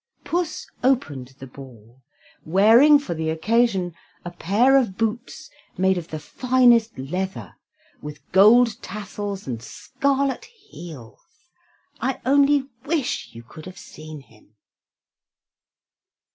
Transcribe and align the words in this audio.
Puss 0.23 0.65
opened 0.83 1.27
the 1.37 1.45
ball, 1.45 2.01
wearing 2.43 2.97
for 2.97 3.13
the 3.13 3.29
occasion 3.29 3.93
a 4.25 4.31
pair 4.31 4.75
of 4.75 4.97
boots 4.97 5.51
made 5.77 5.95
of 5.95 6.07
the 6.07 6.17
finest 6.17 6.97
leather, 6.97 7.53
with 8.01 8.27
gold 8.31 8.81
tassels 8.81 9.45
and 9.45 9.61
scarlet 9.61 10.45
heels. 10.45 11.19
I 12.01 12.19
only 12.25 12.67
wish 12.83 13.29
you 13.33 13.43
could 13.43 13.67
have 13.67 13.77
seen 13.77 14.21
him. 14.21 14.55